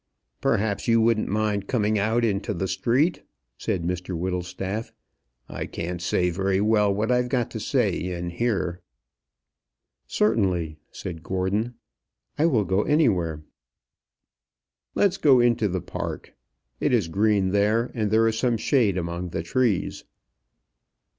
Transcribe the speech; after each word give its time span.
"Perhaps 0.41 0.87
you 0.87 0.99
wouldn't 0.99 1.27
mind 1.27 1.67
coming 1.67 1.99
out 1.99 2.25
into 2.25 2.55
the 2.55 2.67
street," 2.67 3.21
said 3.55 3.83
Mr 3.83 4.17
Whittlestaff. 4.17 4.91
"I 5.47 5.67
can't 5.67 6.01
say 6.01 6.31
very 6.31 6.59
well 6.59 6.91
what 6.91 7.11
I've 7.11 7.29
got 7.29 7.51
to 7.51 7.59
say 7.59 7.95
in 8.09 8.31
here." 8.31 8.81
"Certainly," 10.07 10.79
said 10.89 11.21
Gordon; 11.21 11.75
"I 12.35 12.47
will 12.47 12.65
go 12.65 12.81
anywhere." 12.81 13.43
"Let 14.95 15.09
us 15.09 15.17
go 15.17 15.39
into 15.39 15.67
the 15.67 15.81
Park. 15.81 16.33
It 16.79 16.93
is 16.95 17.07
green 17.07 17.51
there, 17.51 17.91
and 17.93 18.09
there 18.09 18.27
is 18.27 18.39
some 18.39 18.57
shade 18.57 18.97
among 18.97 19.29
the 19.29 19.43
trees." 19.43 20.03